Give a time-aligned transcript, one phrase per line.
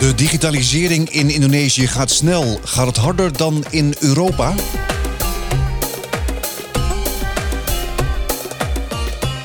[0.00, 2.60] De digitalisering in Indonesië gaat snel.
[2.64, 4.54] Gaat het harder dan in Europa?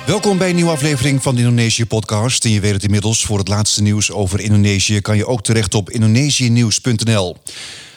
[0.05, 2.45] Welkom bij een nieuwe aflevering van de Indonesië podcast.
[2.45, 5.73] En je weet het inmiddels, voor het laatste nieuws over Indonesië kan je ook terecht
[5.73, 7.35] op indonesiënieuws.nl.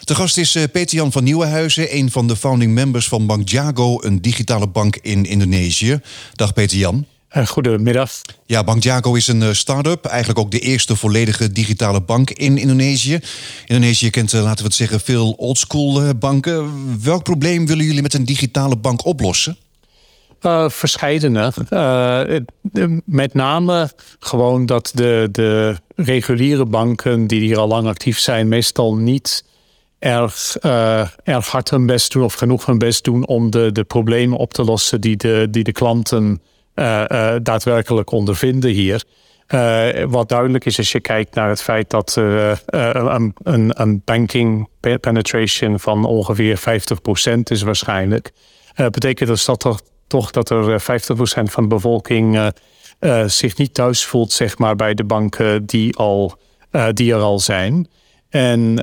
[0.04, 4.02] De gast is eh, Peter-Jan van Nieuwenhuizen, een van de founding members van Bank Jago,
[4.02, 6.00] een digitale bank in Indonesië.
[6.34, 7.06] Dag Peter-Jan.
[7.36, 8.10] Uh, goedemiddag.
[8.46, 10.04] Ja, Bank Jago is een uh, start-up.
[10.04, 13.20] Eigenlijk ook de eerste volledige digitale bank in Indonesië.
[13.66, 16.70] Indonesië kent, uh, laten we het zeggen, veel oldschool banken.
[17.02, 19.56] Welk probleem willen jullie met een digitale bank oplossen?
[20.69, 21.52] verscheidene.
[23.05, 28.97] met name gewoon dat de, de reguliere banken die hier al lang actief zijn, meestal
[28.97, 29.45] niet
[29.98, 30.56] erg,
[31.24, 34.52] erg hard hun best doen of genoeg hun best doen om de, de problemen op
[34.52, 36.58] te lossen die de, die de klanten uh, uh,
[37.42, 39.05] daadwerkelijk ondervinden hier.
[39.55, 43.34] Uh, wat duidelijk is als je kijkt naar het feit dat er een,
[43.77, 44.69] een, banking
[45.00, 46.62] penetration van ongeveer 50%
[47.42, 48.33] is waarschijnlijk.
[48.75, 50.84] betekent dus dat er toch dat er 50%
[51.25, 52.53] van de bevolking
[53.27, 56.38] zich niet thuis voelt zeg maar, bij de banken die, al,
[56.92, 57.88] die er al zijn.
[58.28, 58.75] En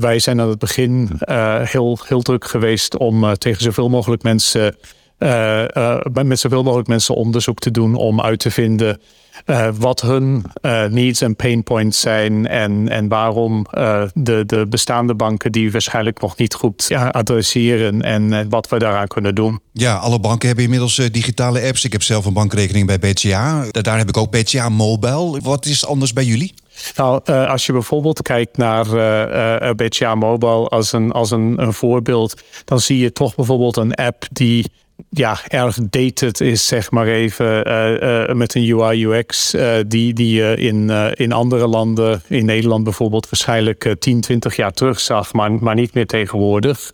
[0.00, 1.20] wij zijn aan het begin
[1.62, 4.76] heel, heel druk geweest om tegen zoveel mogelijk mensen
[5.20, 9.00] uh, uh, met zoveel mogelijk mensen onderzoek te doen om uit te vinden
[9.46, 10.44] uh, wat hun
[10.90, 13.66] needs en pain points zijn en, en waarom
[14.14, 19.06] de, de bestaande banken die waarschijnlijk nog niet goed ja, adresseren en wat we daaraan
[19.06, 19.60] kunnen doen.
[19.72, 21.84] Ja, alle banken hebben inmiddels digitale apps.
[21.84, 23.64] Ik heb zelf een bankrekening bij BCA.
[23.70, 25.40] Daar heb ik ook BCA Mobile.
[25.42, 26.54] Wat is anders bij jullie?
[26.96, 31.62] Nou, uh, als je bijvoorbeeld kijkt naar uh, uh, BCA Mobile als, een, als een,
[31.62, 34.70] een voorbeeld, dan zie je toch bijvoorbeeld een app die
[35.08, 40.12] ja, erg dated is, zeg maar even, uh, uh, met een UI UX uh, die,
[40.12, 45.32] die je in, in andere landen, in Nederland bijvoorbeeld, waarschijnlijk 10, 20 jaar terug zag,
[45.32, 46.92] maar, maar niet meer tegenwoordig.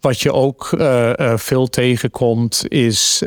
[0.00, 0.74] Wat je ook
[1.34, 3.22] veel tegenkomt, is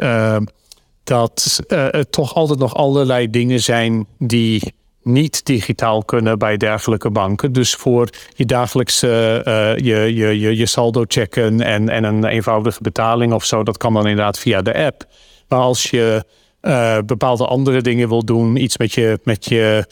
[1.03, 7.53] dat er toch altijd nog allerlei dingen zijn die niet digitaal kunnen bij dergelijke banken.
[7.53, 12.81] Dus voor je dagelijkse uh, je, je, je, je saldo checken en, en een eenvoudige
[12.81, 15.05] betaling of zo, dat kan dan inderdaad via de app.
[15.47, 16.23] Maar als je
[16.61, 19.85] uh, bepaalde andere dingen wil doen, iets met je, met je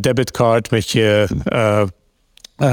[0.00, 1.28] debitcard, met je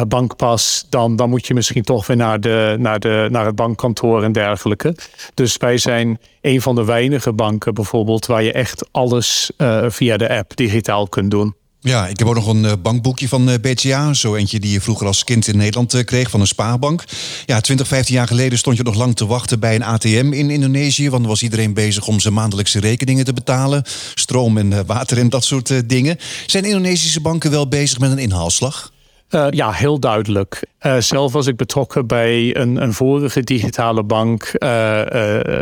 [0.08, 4.24] bankpas, dan, dan moet je misschien toch weer naar, de, naar, de, naar het bankkantoor
[4.24, 4.96] en dergelijke.
[5.34, 9.52] Dus wij zijn een van de weinige banken bijvoorbeeld waar je echt alles
[9.88, 11.56] via de app digitaal kunt doen.
[11.86, 14.14] Ja, ik heb ook nog een eh, bankboekje van eh, BCA.
[14.14, 17.04] Zo eentje die je vroeger als kind in Nederland eh, kreeg van een spaarbank.
[17.46, 20.50] Ja, 20, 15 jaar geleden stond je nog lang te wachten bij een ATM in
[20.50, 21.10] Indonesië.
[21.10, 23.84] Want dan was iedereen bezig om zijn maandelijkse rekeningen te betalen.
[24.14, 26.18] Stroom en water en dat soort dingen.
[26.46, 28.94] Zijn Indonesische banken wel bezig met een inhaalslag?
[29.30, 30.64] Uh, ja, heel duidelijk.
[30.82, 35.02] Uh, zelf was ik betrokken bij een, een vorige digitale bank uh,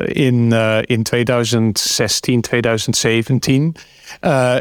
[0.06, 0.52] in,
[0.82, 3.76] in 2016, 2017.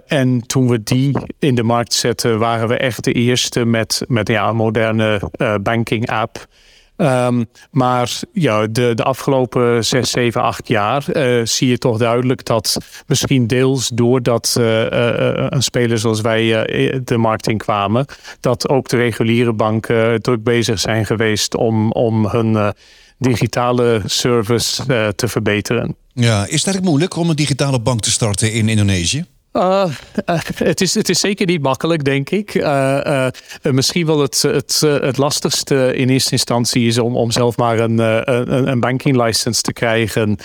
[0.06, 4.28] en toen we die in de markt zetten, waren we echt de eerste met, met
[4.28, 5.20] ja, een moderne
[5.62, 6.46] banking app.
[7.02, 12.44] Um, maar ja, de, de afgelopen zes, zeven, acht jaar uh, zie je toch duidelijk
[12.44, 12.76] dat
[13.06, 16.44] misschien deels doordat uh, uh, een speler zoals wij
[17.04, 18.06] de markt in kwamen,
[18.40, 22.74] dat ook de reguliere banken druk bezig zijn geweest om, om hun
[23.18, 25.96] digitale service te verbeteren.
[26.12, 29.24] Ja, is het eigenlijk moeilijk om een digitale bank te starten in Indonesië?
[29.52, 29.84] Uh,
[30.54, 32.54] het, is, het is zeker niet makkelijk, denk ik.
[32.54, 33.26] Uh,
[33.62, 37.98] misschien wel het, het, het lastigste in eerste instantie is om, om zelf maar een,
[37.98, 40.36] een, een banking license te krijgen.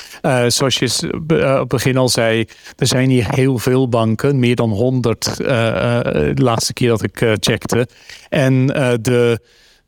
[0.48, 4.70] zoals je op het begin al zei, er zijn hier heel veel banken, meer dan
[4.70, 7.88] 100 de laatste keer dat ik checkte.
[8.30, 8.68] En
[9.02, 9.40] de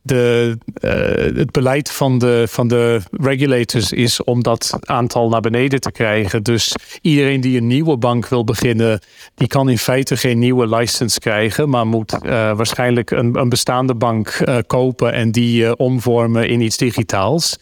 [0.02, 5.80] de, uh, het beleid van de, van de regulators is om dat aantal naar beneden
[5.80, 6.42] te krijgen.
[6.42, 9.00] Dus iedereen die een nieuwe bank wil beginnen,
[9.34, 13.94] die kan in feite geen nieuwe license krijgen, maar moet uh, waarschijnlijk een, een bestaande
[13.94, 17.58] bank uh, kopen en die omvormen in iets digitaals.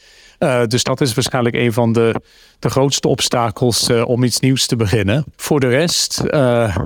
[0.67, 2.21] dus dat is waarschijnlijk een van de,
[2.59, 5.25] de grootste obstakels om iets nieuws te beginnen.
[5.37, 6.23] Voor de rest,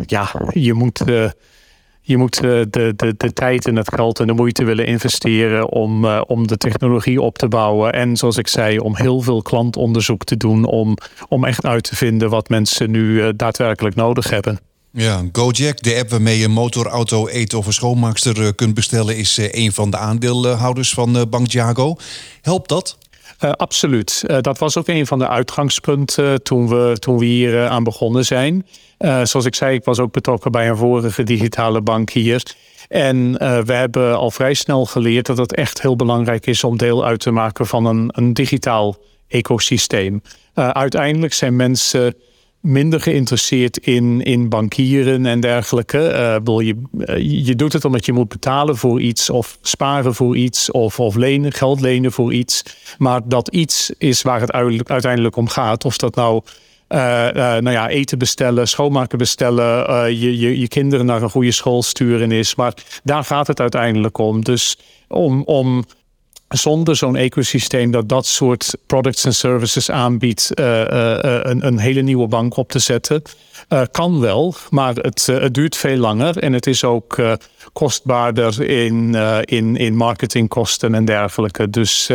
[0.07, 1.05] ja, je moet
[2.03, 5.69] je moet eh, de, de, de tijd en het geld en de moeite willen investeren
[5.69, 7.93] om, uh, om de technologie op te bouwen.
[7.93, 10.97] En zoals ik zei, om heel veel klantonderzoek te doen om,
[11.29, 14.61] om echt uit te vinden wat mensen nu uh, daadwerkelijk nodig hebben.
[14.91, 19.39] Ja, Gojek, de app waarmee je motor, auto, eten of een schoonmaakster kunt bestellen, is
[19.51, 21.97] een van de aandeelhouders van Bank Jago.
[22.41, 22.99] Helpt dat?
[23.51, 24.25] Absoluut.
[24.41, 28.67] dat was ook een van de uitgangspunten toen we, toen we hier aan begonnen zijn.
[28.99, 32.43] zoals ik zei, ik was ook betrokken bij een vorige digitale bank hier.
[32.89, 33.33] En
[33.67, 37.21] we hebben al vrij snel geleerd dat het echt heel belangrijk is om deel uit
[37.21, 38.97] te maken van een, een digitaal
[39.29, 40.23] ecosysteem.
[40.55, 42.15] uiteindelijk zijn mensen
[42.63, 45.99] minder geïnteresseerd in, in bankieren en dergelijke.
[46.47, 50.37] Uh, je, uh, je doet het omdat je moet betalen voor iets of sparen voor
[50.37, 52.63] iets of, of lenen, geld lenen voor iets.
[52.99, 54.53] Maar dat iets is waar het
[54.89, 55.85] uiteindelijk om gaat.
[55.85, 56.43] Of dat nou,
[56.89, 56.99] uh,
[57.39, 62.33] nou ja, eten bestellen, schoonmaken bestellen, je, je, je kinderen naar een goede school sturen
[62.33, 62.55] is.
[62.55, 62.75] Maar
[63.05, 64.45] daar gaat het uiteindelijk om.
[64.45, 64.79] Dus
[65.09, 65.85] om, om
[66.53, 72.01] zonder zo'n ecosysteem dat dat soort products en services aanbiedt, uh, uh, een, een, hele
[72.01, 73.23] nieuwe bank op te zetten.
[73.91, 77.23] kan wel, maar het, het, duurt veel langer en het is ook
[77.73, 79.15] kostbaarder in,
[79.45, 81.71] in, in marketingkosten en dergelijke.
[81.71, 82.11] Dus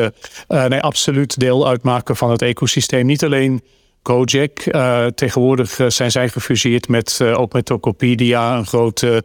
[0.47, 3.05] nee, absoluut deel uitmaken van het ecosysteem.
[3.05, 3.61] Niet alleen
[4.03, 4.71] Gojek.
[5.15, 9.23] tegenwoordig zijn zij gefuseerd met, ook met Tokopedia, een grote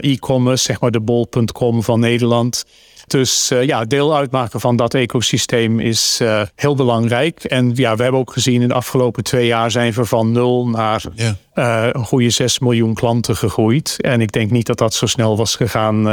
[0.00, 2.64] e-commerce, zeg maar de bol.com van Nederland.
[3.10, 7.44] Dus uh, ja, deel uitmaken van dat ecosysteem is uh, heel belangrijk.
[7.44, 10.68] En ja, we hebben ook gezien in de afgelopen twee jaar zijn we van nul
[10.68, 11.36] naar ja.
[11.54, 13.96] uh, een goede 6 miljoen klanten gegroeid.
[14.00, 16.04] En ik denk niet dat dat zo snel was gegaan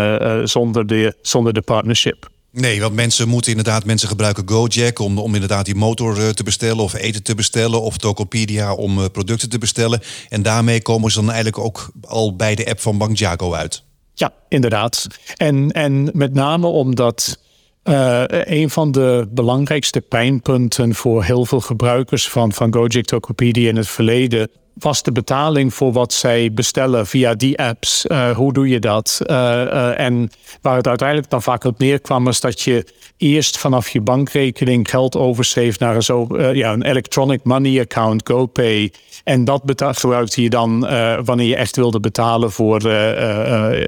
[0.48, 2.30] zonder, de, zonder de partnership.
[2.52, 6.84] Nee, want mensen moeten inderdaad, mensen gebruiken Gojek om, om inderdaad die motor te bestellen
[6.84, 10.02] of eten te bestellen of Tokopedia om producten te bestellen.
[10.30, 13.86] En daarmee komen ze dan eigenlijk ook al bij de app van Bank Jago uit.
[14.20, 15.08] Ja, inderdaad.
[15.36, 17.40] En, en met name omdat
[17.84, 23.76] uh, een van de belangrijkste pijnpunten voor heel veel gebruikers van, van Gojek Tokopedia in
[23.76, 28.06] het verleden was de betaling voor wat zij bestellen via die apps.
[28.06, 29.20] Uh, hoe doe je dat?
[29.26, 30.32] Uh, en
[30.62, 32.86] waar het uiteindelijk dan vaak op neerkwam, is dat je
[33.18, 38.92] eerst vanaf je bankrekening geld overschreef naar een, zo, ja, een electronic money account, GoPay.
[39.24, 40.80] En dat gebruikte je dan
[41.26, 42.90] wanneer je echt wilde betalen voor,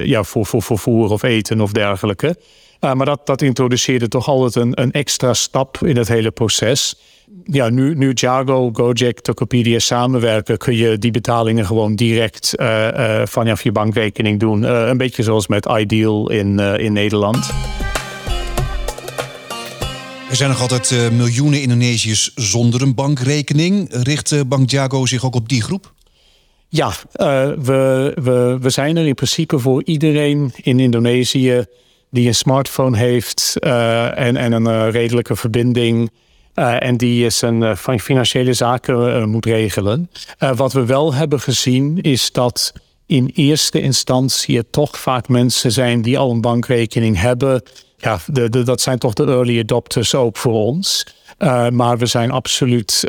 [0.03, 2.35] ja, voor, voor vervoer of eten of dergelijke.
[2.79, 6.95] maar dat, dat introduceerde toch altijd een, een extra stap in het hele proces
[7.43, 13.21] ja, nu, nu Jago, Gojek, Tokopedia samenwerken, kun je die betalingen gewoon direct uh, uh,
[13.25, 14.61] vanaf je bankrekening doen.
[14.61, 17.49] Uh, een beetje zoals met Ideal in, in Nederland.
[20.29, 23.87] Er zijn nog altijd miljoenen Indonesiërs zonder een bankrekening.
[23.89, 25.93] Richt Bank Jago zich ook op die groep?
[26.67, 31.65] Ja, we, we, we zijn er in principe voor iedereen in Indonesië
[32.11, 36.09] die een smartphone heeft en, en een redelijke verbinding
[36.59, 40.09] uh, en die zijn uh, financiële zaken uh, moet regelen.
[40.55, 42.73] wat we wel hebben gezien is dat
[43.05, 47.63] in eerste instantie het toch vaak mensen zijn die al een bankrekening hebben.
[47.97, 51.05] Ja, de, dat zijn toch de early adopters ook voor ons.
[51.69, 53.03] maar we zijn absoluut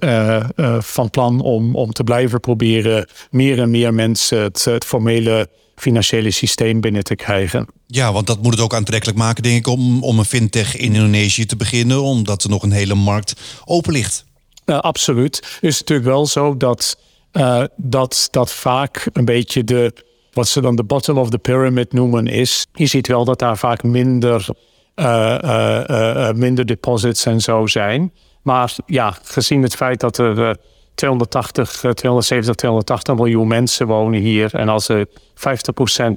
[0.78, 5.48] van plan om, om te blijven proberen meer en meer mensen het formele
[5.80, 7.66] financiële systeem binnen te krijgen.
[7.86, 10.94] Ja, want dat moet het ook aantrekkelijk maken, denk ik, om, om een fintech in
[10.94, 13.34] Indonesië te beginnen, omdat er nog een hele markt
[13.64, 14.24] open ligt.
[14.66, 15.36] Uh, absoluut.
[15.36, 16.98] Het is natuurlijk wel zo dat,
[17.32, 19.92] uh, dat, dat vaak een beetje de,
[20.32, 22.66] wat ze dan de bottom of the pyramid noemen, is.
[22.72, 24.48] Je ziet wel dat daar vaak minder,
[24.96, 28.12] uh, minder deposits en zo zijn.
[28.42, 30.56] Maar ja, gezien het feit dat er
[31.00, 34.54] 280, 270, 280 miljoen mensen wonen hier.
[34.54, 35.10] En als er 50%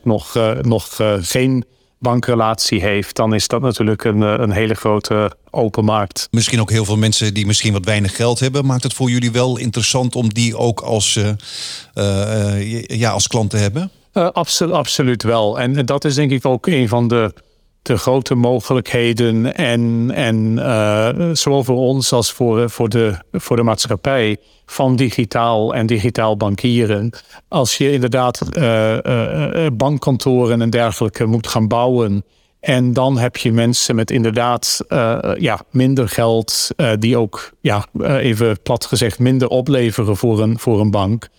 [0.03, 1.65] nog, uh, nog uh, geen
[1.99, 6.27] bankrelatie heeft, dan is dat natuurlijk een, eh, een hele grote open markt.
[6.31, 8.65] Misschien ook heel veel mensen die misschien wat weinig geld hebben.
[8.65, 11.19] Maakt het voor jullie wel interessant om die ook als,
[12.87, 13.91] ja, als klant te hebben?
[14.13, 15.59] absoluut, absoluut wel.
[15.59, 17.33] En dat is denk ik ook een van de
[17.83, 23.63] de grote mogelijkheden en, en uh, zowel voor ons als voor, voor, de, voor de
[23.63, 27.09] maatschappij van digitaal en digitaal bankieren.
[27.47, 32.25] Als je inderdaad uh, uh, bankkantoren en dergelijke moet gaan bouwen.
[32.59, 34.79] En dan heb je mensen met inderdaad
[35.37, 40.91] ja, minder geld, die ook, ja, even plat gezegd, minder opleveren voor een, voor een
[40.91, 41.29] bank.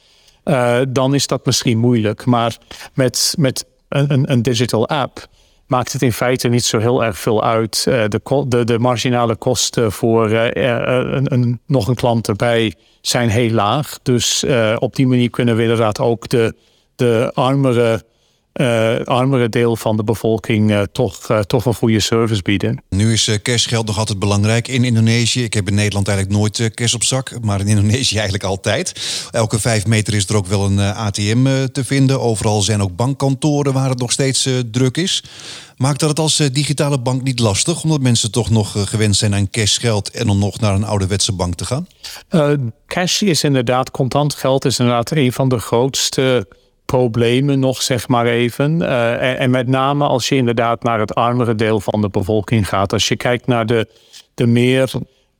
[0.89, 2.25] dan is dat misschien moeilijk.
[2.25, 2.57] Maar
[2.95, 5.29] met, met een, een digital app
[5.67, 7.87] maakt het in feite niet zo heel erg veel uit.
[7.89, 13.29] Uh, de, de, de, marginale kosten voor uh, een, een, nog een klant erbij zijn
[13.29, 13.99] heel laag.
[14.03, 14.45] Dus
[14.79, 16.55] op die manier kunnen we inderdaad ook de,
[16.97, 18.05] de armere
[18.55, 22.83] uh, armere deel van de bevolking uh, toch, uh, toch een goede service bieden.
[22.89, 25.43] Nu is cashgeld nog altijd belangrijk in Indonesië.
[25.43, 28.93] Ik heb in Nederland eigenlijk nooit cash op zak, maar in Indonesië eigenlijk altijd.
[29.31, 32.21] Elke vijf meter is er ook wel een ATM te vinden.
[32.21, 35.25] Overal zijn ook bankkantoren waar het nog steeds druk is.
[35.77, 39.51] Maakt dat het als digitale bank niet lastig, omdat mensen toch nog gewend zijn aan
[39.51, 41.87] cashgeld en om nog naar een ouderwetse bank te gaan?
[42.87, 46.47] cash is inderdaad, contant geld is inderdaad een van de grootste
[46.95, 48.81] problemen nog, zeg maar even.
[48.81, 52.93] Uh, en, met name als je inderdaad naar het armere deel van de bevolking gaat.
[52.93, 53.89] Als je kijkt naar de,
[54.35, 54.93] de meer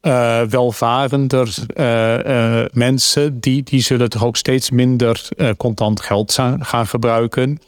[0.03, 7.61] uh, welvarender uh, mensen, die, die zullen toch ook steeds minder contant geld gaan gebruiken.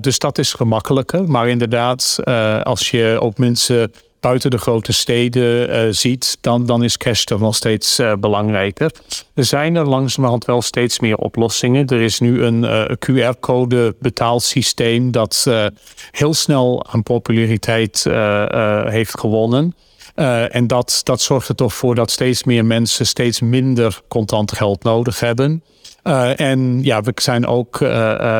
[0.00, 1.30] dus dat is gemakkelijker.
[1.30, 2.18] Maar inderdaad,
[2.62, 3.92] als je ook mensen
[4.24, 8.92] buiten de grote steden uh, ziet, dan, dan is cash toch nog steeds uh, belangrijker.
[9.34, 11.86] Er zijn er langzamerhand wel steeds meer oplossingen.
[11.86, 15.46] Er is nu een uh, QR-code betaalsysteem dat
[16.10, 18.04] heel snel aan populariteit
[18.88, 19.74] heeft gewonnen.
[20.50, 24.82] en dat, dat zorgt er toch voor dat steeds meer mensen steeds minder contant geld
[24.82, 25.62] nodig hebben.
[26.36, 27.80] en ja, we zijn ook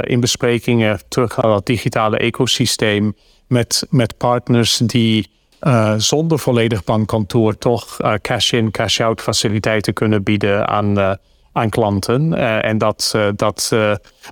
[0.00, 5.32] in besprekingen terug naar dat digitale ecosysteem met, met partners die
[5.64, 11.12] uh, zonder volledig bankkantoor toch uh, cash-in, cash-out faciliteiten kunnen bieden aan, uh,
[11.52, 12.34] aan klanten.
[12.62, 13.72] en dat, dat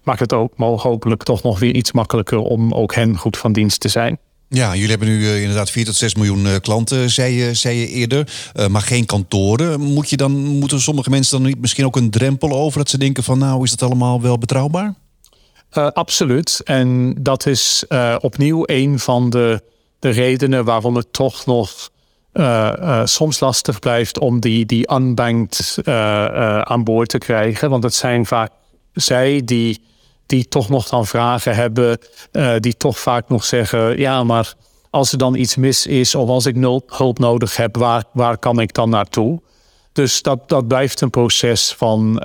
[0.02, 3.80] maakt het ook hopelijk toch nog weer iets makkelijker om ook hen goed van dienst
[3.80, 4.18] te zijn.
[4.48, 8.28] Ja, jullie hebben nu inderdaad 4 tot 6 miljoen klanten, zei je, zei je eerder.
[8.70, 9.80] maar geen kantoren.
[9.80, 12.98] Moet je dan, moeten sommige mensen dan niet misschien ook een drempel over dat ze
[12.98, 14.94] denken van nou is dat allemaal wel betrouwbaar?
[15.92, 16.60] absoluut.
[16.64, 17.84] En dat is
[18.20, 19.62] opnieuw een van de
[20.02, 21.90] de redenen waarom het toch nog
[22.32, 27.70] uh, uh, soms lastig blijft om die, die unbanked uh, aan boord te krijgen.
[27.70, 28.50] Want het zijn vaak
[28.92, 29.84] zij die,
[30.26, 31.98] die toch nog dan vragen hebben,
[32.58, 34.54] die toch vaak nog zeggen: ja, maar
[34.90, 36.56] als er dan iets mis is of als ik
[36.86, 39.40] hulp nodig heb, waar, waar kan ik dan naartoe?
[39.92, 42.18] Dus dat, dat blijft een proces van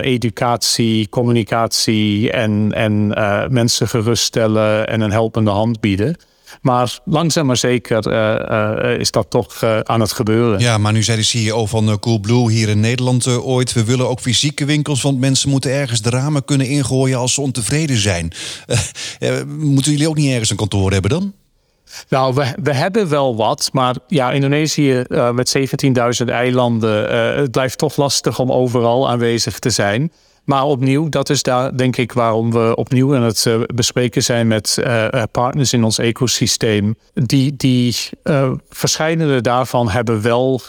[0.00, 3.06] educatie, communicatie en, en
[3.52, 6.16] mensen geruststellen en een helpende hand bieden.
[6.60, 10.60] Maar langzaam maar zeker uh, uh, is dat toch uh, aan het gebeuren.
[10.60, 13.72] Ja, maar nu zei de CEO van Coolblue hier in Nederland ooit...
[13.72, 17.18] we willen ook fysieke winkels, want mensen moeten ergens de ramen kunnen ingooien...
[17.18, 18.32] als ze ontevreden zijn.
[19.58, 21.32] moeten jullie ook niet ergens een kantoor hebben dan?
[22.08, 25.58] Nou, we, we hebben wel wat, maar ja, Indonesië uh, met
[26.22, 30.12] 17.000 eilanden, uh, het blijft toch lastig om overal aanwezig te zijn.
[30.48, 34.46] Maar opnieuw, dat is daar denk ik waarom we opnieuw aan het uh, bespreken zijn
[34.46, 36.96] met uh, partners in ons ecosysteem.
[37.14, 37.96] Die, die
[38.68, 40.60] verschillende daarvan hebben wel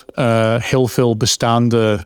[0.59, 2.05] heel veel bestaande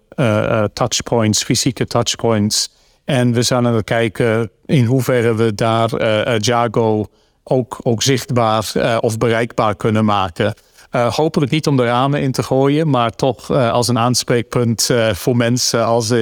[0.73, 2.71] touchpoints, fysieke touchpoints.
[3.05, 5.89] En we zijn aan het kijken in hoeverre we daar
[6.37, 7.05] Jago
[7.43, 10.53] ook, ook zichtbaar of bereikbaar kunnen maken.
[10.95, 14.87] Uh, hopelijk niet om de ramen in te gooien, maar toch uh, als een aanspreekpunt
[14.91, 16.13] uh, voor mensen als,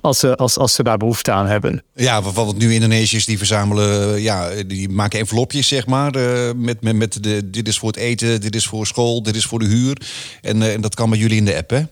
[0.00, 1.82] als, ze, als, als ze daar behoefte aan hebben.
[1.94, 6.10] Ja, wat nu Indonesiërs die verzamelen, ja, die maken envelopjes, zeg maar.
[6.56, 9.46] met, met, met de, dit is voor het eten, dit is voor school, dit is
[9.46, 10.02] voor de huur.
[10.40, 11.82] En, en dat kan bij jullie in de app, hè?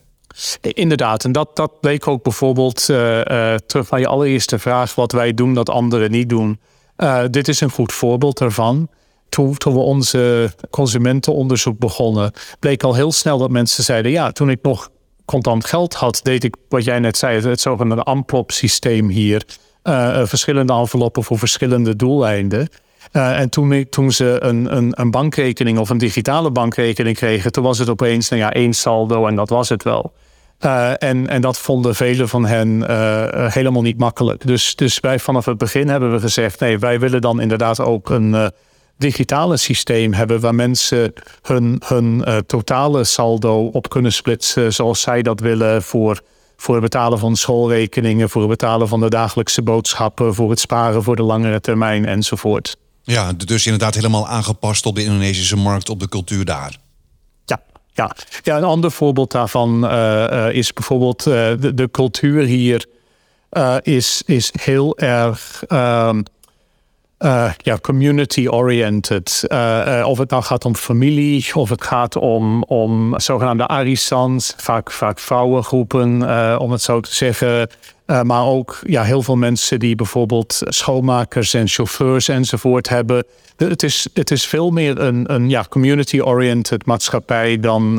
[0.61, 2.85] Inderdaad, en dat, dat bleek ook bijvoorbeeld
[3.67, 6.61] terug naar je allereerste vraag, wat wij doen dat anderen niet doen.
[7.31, 8.89] dit is een goed voorbeeld daarvan
[9.29, 14.51] toen, toen we onze consumentenonderzoek begonnen, bleek al heel snel dat mensen zeiden: ja, toen
[14.51, 14.91] ik nog
[15.25, 19.45] contant geld had, deed ik wat jij net zei, het zogenaamde Amplop-systeem hier.
[19.85, 22.69] Uh, verschillende enveloppen voor verschillende doeleinden.
[23.13, 27.65] Uh, en toen, toen ze een, een, een, bankrekening of een digitale bankrekening kregen, toen
[27.65, 30.13] was het opeens nou ja, één saldo en dat was het wel.
[30.59, 32.85] En, en dat vonden velen van hen
[33.53, 34.47] helemaal niet makkelijk.
[34.47, 38.11] Dus, dus wij vanaf het begin hebben we gezegd: nee, wij willen dan inderdaad ook
[38.11, 38.53] een
[38.99, 41.13] digitale systeem hebben waar mensen
[41.43, 46.21] hun, hun uh, totale saldo op kunnen splitsen zoals zij dat willen voor,
[46.57, 51.03] voor het betalen van schoolrekeningen, voor het betalen van de dagelijkse boodschappen, voor het sparen
[51.03, 52.77] voor de langere termijn enzovoort.
[53.03, 56.77] Ja, dus inderdaad helemaal aangepast op de Indonesische markt, op de cultuur daar.
[57.45, 57.61] Ja,
[57.93, 58.17] ja.
[58.43, 59.91] ja een ander voorbeeld daarvan uh,
[60.31, 62.87] uh, is bijvoorbeeld de, de, cultuur hier
[63.83, 65.63] is, is heel erg.
[67.19, 69.45] Uh, ja, community-oriented.
[69.49, 74.55] Uh, uh, of het nou gaat om familie, of het gaat om, om zogenaamde arisans,
[74.57, 77.69] vaak, vaak vrouwengroepen, om het zo te zeggen.
[78.23, 83.25] maar ook ja, heel veel mensen die bijvoorbeeld schoonmakers en chauffeurs enzovoort hebben.
[83.57, 87.97] Het is, het is veel meer een, een ja, community-oriented maatschappij dan,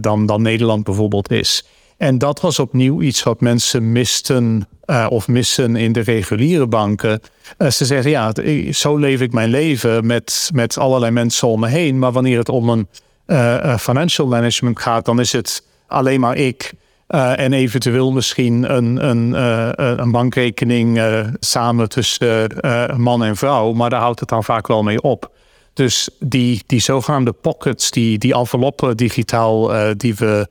[0.00, 1.64] dan, dan Nederland bijvoorbeeld is.
[1.96, 7.20] En dat was opnieuw iets wat mensen misten uh, of missen in de reguliere banken.
[7.58, 8.32] Uh, ze zeggen, ja,
[8.72, 11.98] zo leef ik mijn leven met, met allerlei mensen om me heen.
[11.98, 12.88] Maar wanneer het om een
[13.26, 16.72] uh, financial management gaat, dan is het alleen maar ik.
[17.06, 19.32] en eventueel misschien een, een,
[20.00, 21.00] een bankrekening
[21.40, 22.50] samen tussen
[22.96, 23.72] man en vrouw.
[23.72, 25.30] Maar daar houdt het dan vaak wel mee op.
[25.74, 30.48] Dus die, die zogenaamde pockets, die, die enveloppen digitaal die we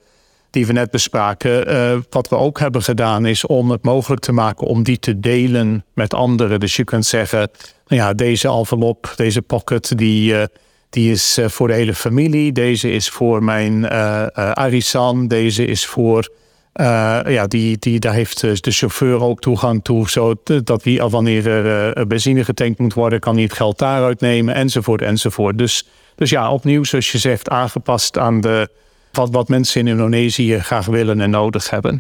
[0.53, 1.71] die we net bespraken.
[1.71, 5.19] Uh, wat we ook hebben gedaan is om het mogelijk te maken om die te
[5.19, 6.59] delen met anderen.
[6.59, 7.49] Dus je kunt zeggen,
[7.87, 10.43] nou ja, deze envelop, deze pocket, die, uh,
[10.89, 12.51] die is uh, voor de hele familie.
[12.51, 13.89] Deze is voor mijn
[14.35, 15.27] Arisan.
[15.27, 16.29] Deze is voor,
[16.73, 20.09] ja, die, die, daar heeft de chauffeur ook toegang toe.
[20.09, 25.01] Zodat hij, wanneer er benzine getankt moet worden, kan hij het geld daaruit nemen, enzovoort,
[25.01, 25.57] enzovoort.
[25.57, 28.69] Dus, dus ja, opnieuw, zoals je zegt, aangepast aan de
[29.17, 31.95] wat, wat mensen in Indonesië graag willen en nodig hebben.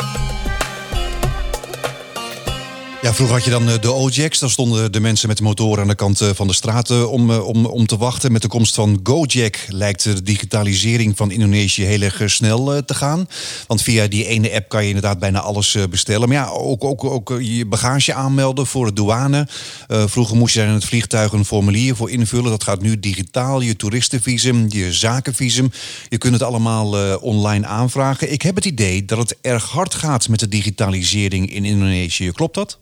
[3.03, 4.39] Ja, vroeger had je dan eh, de O-Jacks.
[4.39, 7.11] Daar stonden de mensen met de motoren aan de kant eh, van de straat eh,
[7.11, 8.31] om, om, om te wachten.
[8.31, 13.27] Met de komst van Gojek lijkt de digitalisering van Indonesië heel erg snel te gaan.
[13.67, 16.27] Want via die ene app kan je inderdaad bijna alles bestellen.
[16.29, 19.47] Maar ja, ook, ook, ook je bagage aanmelden voor de douane.
[19.87, 22.51] vroeger moest je daar in het vliegtuig een formulier voor invullen.
[22.51, 23.61] Dat gaat nu digitaal.
[23.61, 25.71] Je toeristenvisum, je zakenvisum.
[26.09, 28.31] Je kunt het allemaal online aanvragen.
[28.31, 32.31] Ik heb het idee dat het erg hard gaat met de digitalisering in Indonesië.
[32.31, 32.81] Klopt dat?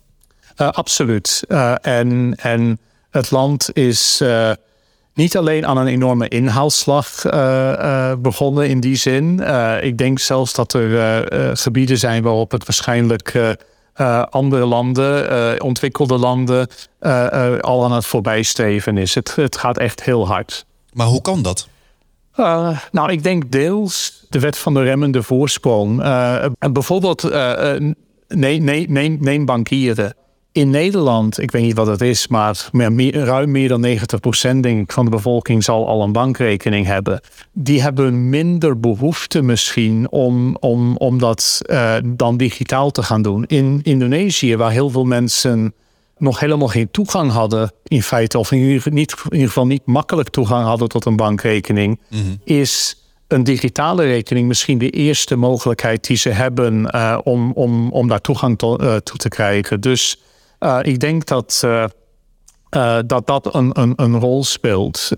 [0.61, 1.43] Uh, absoluut.
[1.47, 4.51] Uh, en, en het land is uh,
[5.13, 7.21] niet alleen aan een enorme inhaalslag
[8.19, 9.39] begonnen in die zin.
[9.81, 13.57] ik denk zelfs dat er gebieden zijn waarop het waarschijnlijk
[14.29, 16.67] andere landen, ontwikkelde landen,
[17.59, 19.15] al aan het voorbijsteven is.
[19.15, 20.65] Het, het gaat echt heel hard.
[20.93, 21.67] Maar hoe kan dat?
[22.91, 25.97] nou, ik denk deels de wet van de remmende voorsprong.
[26.71, 27.29] bijvoorbeeld,
[28.27, 30.15] neem, neem, neem bankieren.
[30.53, 33.89] In Nederland, ik weet niet wat het is, maar meer, ruim meer dan 90%
[34.59, 37.21] denk ik, van de bevolking zal al een bankrekening hebben.
[37.51, 43.45] Die hebben minder behoefte misschien om, om, om dat uh, dan digitaal te gaan doen.
[43.45, 45.73] In Indonesië, waar heel veel mensen
[46.17, 49.85] nog helemaal geen toegang hadden, in feite, of in ieder, niet, in ieder geval niet
[49.85, 52.41] makkelijk toegang hadden tot een bankrekening, mm -hmm.
[52.43, 52.95] is
[53.27, 58.21] een digitale rekening misschien de eerste mogelijkheid die ze hebben uh, om, om, om daar
[58.21, 59.81] toegang to, uh, toe te krijgen.
[59.81, 60.17] Dus
[60.63, 61.83] uh, ik denk dat, uh,
[62.75, 65.09] uh, dat dat een, een, een rol speelt.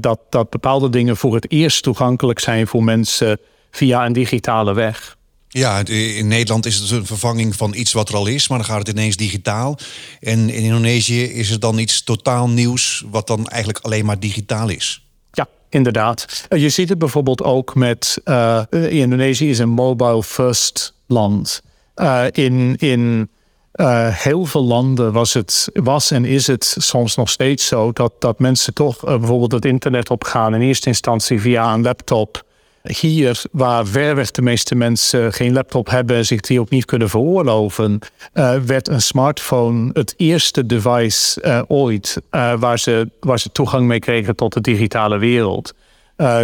[0.00, 3.38] dat, dat bepaalde dingen voor het eerst toegankelijk zijn voor mensen
[3.70, 5.16] via een digitale weg.
[5.48, 8.66] Ja, in Nederland is het een vervanging van iets wat er al is, maar dan
[8.66, 9.78] gaat het ineens digitaal.
[10.20, 14.68] En in Indonesië is er dan iets totaal nieuws, wat dan eigenlijk alleen maar digitaal
[14.68, 15.06] is.
[15.32, 16.46] Ja, inderdaad.
[16.48, 18.20] Je ziet het bijvoorbeeld ook met.
[18.24, 21.62] Uh, Indonesië is een mobile first land.
[21.96, 23.30] Uh, in, in
[23.76, 28.12] uh, heel veel landen was, het, was en is het soms nog steeds zo dat,
[28.18, 32.44] dat mensen toch uh, bijvoorbeeld het internet opgaan in eerste instantie via een laptop.
[32.82, 37.08] Hier, waar verweg de meeste mensen geen laptop hebben en zich die ook niet kunnen
[37.08, 37.98] veroorloven,
[38.34, 42.22] uh, werd een smartphone het eerste device ooit
[42.58, 45.74] waar, ze, waar ze toegang mee kregen tot de digitale wereld.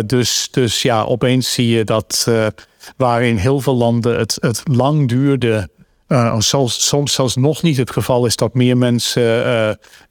[0.06, 2.28] dus, dus ja, opeens zie je dat
[2.96, 5.68] waar in heel veel landen het, het lang duurde
[6.12, 9.68] uh, soms, soms zelfs nog niet het geval is dat meer mensen uh,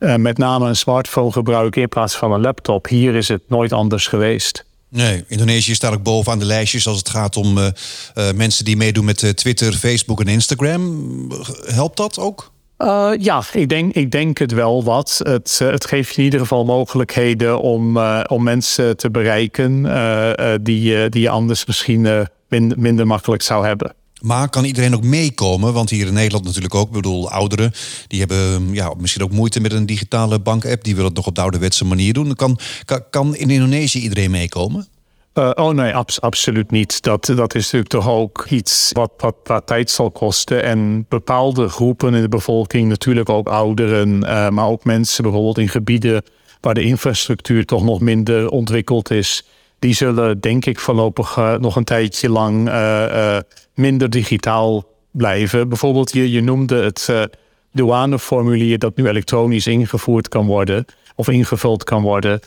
[0.10, 2.88] uh, met name een smartphone gebruiken in plaats van een laptop.
[2.88, 4.66] Hier is het nooit anders geweest.
[4.90, 7.60] Nee, Indonesië staat ook bovenaan de lijstjes als het gaat om
[8.36, 11.28] mensen die meedoen met Twitter, Facebook en Instagram.
[11.66, 12.52] Helpt dat ook?
[12.78, 15.20] Uh, ja, ik denk, ik denk het wel wat.
[15.24, 21.10] Het, het geeft in ieder geval mogelijkheden om, uh, om mensen te bereiken uh, die,
[21.10, 23.96] die je anders misschien minder, minder makkelijk zou hebben.
[24.22, 25.74] Maar kan iedereen ook meekomen?
[25.74, 26.88] Want hier in Nederland natuurlijk ook.
[26.88, 27.72] Ik bedoel, ouderen
[28.08, 30.84] die hebben ja, misschien ook moeite met een digitale bankapp.
[30.84, 32.36] Die willen het nog op de ouderwetse manier doen.
[32.36, 34.88] Kan, kan, kan in Indonesië iedereen meekomen?
[35.34, 37.02] Uh, oh nee, absoluut niet.
[37.02, 40.64] Dat, dat is natuurlijk toch ook iets wat, wat, wat tijd zal kosten.
[40.64, 45.70] En bepaalde groepen in de bevolking, natuurlijk ook ouderen, uh, maar ook mensen bijvoorbeeld in
[45.70, 46.24] gebieden
[46.62, 49.44] waar de infrastructuur toch nog minder ontwikkeld is
[49.82, 52.70] die zullen denk ik voorlopig uh, nog een tijdje lang
[53.82, 55.70] minder digitaal blijven.
[55.70, 57.14] Bijvoorbeeld, je, je noemde het
[57.72, 62.40] douaneformulier dat nu elektronisch ingevoerd kan worden of ingevuld kan worden.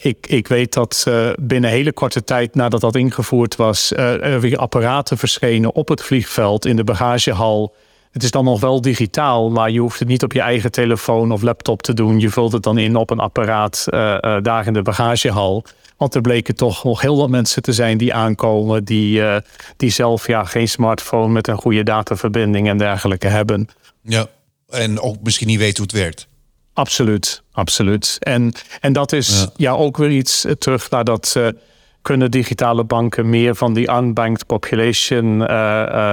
[0.00, 1.04] ik, ik weet dat
[1.40, 6.02] binnen een hele korte tijd nadat dat ingevoerd was, er weer apparaten verschenen op het
[6.02, 7.74] vliegveld in de bagagehal
[8.12, 11.32] Het is dan nog wel digitaal, maar je hoeft het niet op je eigen telefoon
[11.32, 12.20] of laptop te doen.
[12.20, 15.64] Je vult het dan in op een apparaat uh, uh, daar in de bagagehal.
[16.02, 19.36] Want er bleken toch nog heel wat mensen te zijn die aankomen, die, uh,
[19.76, 23.68] die zelf ja, geen smartphone met een goede dataverbinding en dergelijke hebben.
[24.02, 24.26] Ja,
[24.68, 26.28] en ook misschien niet weten hoe het werkt.
[26.72, 28.16] Absoluut, absoluut.
[28.20, 29.50] En, en dat is ja.
[29.56, 31.36] ja ook weer iets terug naar dat
[32.02, 35.46] kunnen digitale banken meer van die unbanked population uh,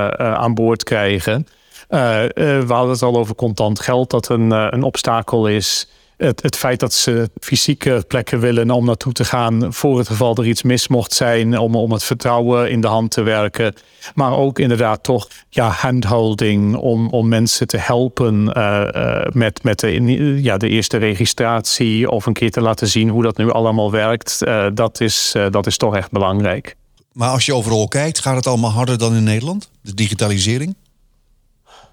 [0.07, 1.47] aan boord krijgen.
[1.87, 5.87] we hadden het al over contant geld, dat een, een obstakel is
[6.19, 10.35] het, het feit dat ze fysieke plekken willen om naartoe te gaan voor het geval
[10.35, 13.73] er iets mis mocht zijn, om, om het vertrouwen in de hand te werken.
[14.13, 19.79] Maar ook inderdaad toch ja, handholding om, om mensen te helpen uh, uh, met, met
[19.79, 23.91] de, ja, de eerste registratie of een keer te laten zien hoe dat nu allemaal
[23.91, 24.39] werkt.
[24.41, 26.75] Uh, dat, is, dat is toch echt belangrijk.
[27.13, 29.69] Maar als je overal kijkt, gaat het allemaal harder dan in Nederland?
[29.81, 30.75] De digitalisering?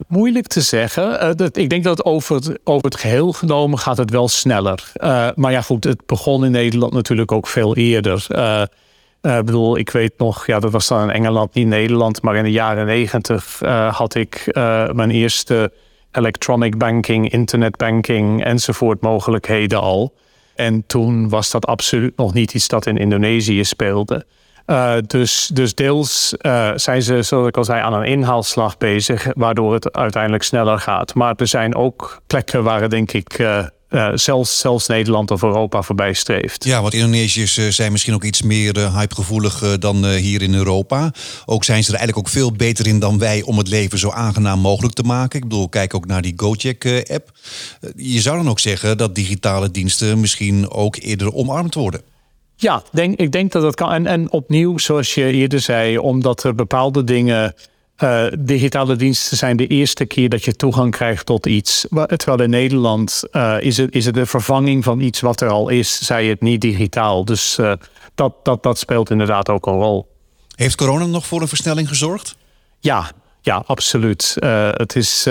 [0.09, 1.13] Moeilijk te zeggen.
[1.13, 4.93] Uh, dat, ik denk dat over het, over het geheel genomen gaat het wel sneller.
[4.97, 8.27] Uh, maar ja, goed, het begon in Nederland natuurlijk ook veel eerder.
[9.23, 12.45] Ik bedoel, ik weet nog, ja, dat was dan in Engeland, niet Nederland, maar in
[12.45, 14.51] de jaren negentig had ik
[14.93, 15.73] mijn eerste
[16.13, 20.15] electronic banking, internetbanking enzovoort mogelijkheden al.
[20.55, 24.27] En toen was dat absoluut nog niet iets dat in Indonesië speelde.
[24.67, 29.27] Uh, dus, dus deels uh, zijn ze, zoals ik al zei, aan een inhaalslag bezig,
[29.35, 31.15] waardoor het uiteindelijk sneller gaat.
[31.15, 33.67] Maar er zijn ook plekken waar denk ik, uh,
[34.15, 36.65] zelfs, zelfs Nederland of Europa voorbij streeft.
[36.65, 41.13] Ja, want Indonesiërs zijn misschien ook iets meer hypegevoelig dan hier in Europa.
[41.45, 44.11] Ook zijn ze er eigenlijk ook veel beter in dan wij om het leven zo
[44.11, 45.39] aangenaam mogelijk te maken.
[45.39, 47.31] Ik bedoel, kijk ook naar die GoCheck-app.
[47.97, 52.16] je zou dan ook zeggen dat digitale diensten misschien ook eerder omarmd worden.
[52.57, 53.93] Ja, denk, ik denk dat dat kan.
[53.93, 57.55] En, en opnieuw, zoals je eerder zei, omdat er bepaalde dingen.
[58.03, 61.87] Uh, digitale diensten zijn de eerste keer dat je toegang krijgt tot iets.
[62.07, 65.69] Terwijl in Nederland uh, is, het, is het de vervanging van iets wat er al
[65.69, 67.25] is, zij het niet digitaal.
[67.25, 67.73] Dus uh,
[68.15, 70.09] dat, dat, dat speelt inderdaad ook een rol.
[70.55, 72.37] Heeft corona nog voor een versnelling gezorgd?
[72.81, 74.37] Ja, ja absoluut.
[74.71, 75.29] het is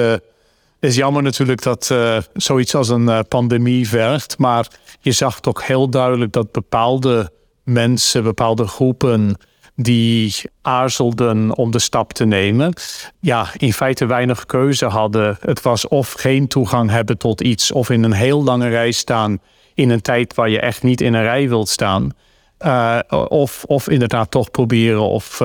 [0.86, 4.38] is jammer natuurlijk dat uh, zoiets als een uh, pandemie vergt.
[4.38, 4.68] Maar
[5.00, 7.32] je zag toch heel duidelijk dat bepaalde
[7.64, 9.38] mensen, bepaalde groepen
[9.76, 12.74] die aarzelden om de stap te nemen,
[13.20, 15.38] ja, in feite weinig keuze hadden.
[15.40, 19.40] Het was of geen toegang hebben tot iets, of in een heel lange rij staan
[19.74, 22.12] in een tijd waar je echt niet in een rij wilt staan.
[22.60, 25.42] Uh, of, of inderdaad toch proberen of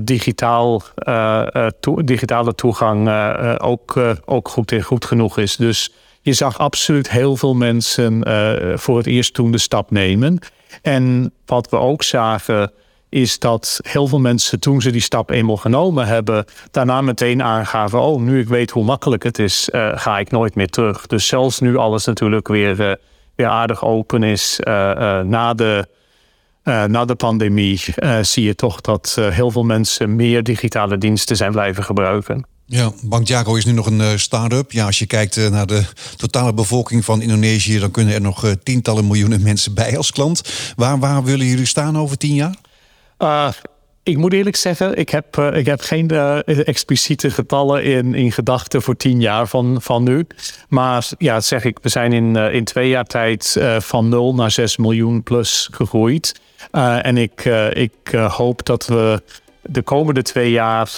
[0.00, 3.10] digitaal, uh, to digitale toegang
[3.58, 5.56] ook, ook goed, goed genoeg is.
[5.56, 8.22] Dus je zag absoluut heel veel mensen
[8.78, 10.38] voor het eerst toen de stap nemen.
[10.82, 12.72] En wat we ook zagen
[13.08, 18.00] is dat heel veel mensen toen ze die stap eenmaal genomen hebben, daarna meteen aangaven:
[18.00, 21.06] Oh, nu ik weet hoe makkelijk het is, ga ik nooit meer terug.
[21.06, 22.98] Dus zelfs nu alles natuurlijk weer,
[23.34, 24.58] weer aardig open is
[25.24, 25.86] na de
[26.64, 30.98] uh, na de pandemie uh, zie je toch dat uh, heel veel mensen meer digitale
[30.98, 32.46] diensten zijn blijven gebruiken.
[32.66, 34.72] Ja, Bank Jago is nu nog een start-up.
[34.72, 35.84] Ja, als je kijkt naar de
[36.16, 40.52] totale bevolking van Indonesië, dan kunnen er nog tientallen miljoenen mensen bij als klant.
[40.76, 42.56] Waar, waar willen jullie staan over tien jaar?
[44.02, 46.10] Ik moet eerlijk zeggen, ik heb, ik heb geen
[46.44, 50.26] expliciete getallen in, in gedachten voor tien jaar van, van nu.
[50.68, 54.76] Maar ja, zeg ik, we zijn in, in twee jaar tijd van 0 naar 6
[54.76, 56.40] miljoen plus gegroeid.
[56.70, 59.22] En ik, ik hoop dat we
[59.62, 60.90] de komende twee jaar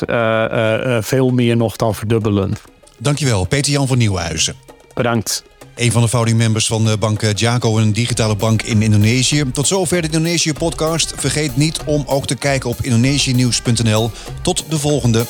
[1.00, 2.52] veel meer nog dan verdubbelen.
[2.98, 4.54] Dankjewel, Peter-Jan van Nieuwhuizen.
[4.94, 5.44] Bedankt.
[5.74, 9.44] Een van de founding members van de bank Jaco, een digitale bank in Indonesië.
[9.52, 11.14] Tot zover de Indonesië podcast.
[11.16, 14.10] Vergeet niet om ook te kijken op indonesianieuws.nl.
[14.42, 15.24] Tot de volgende.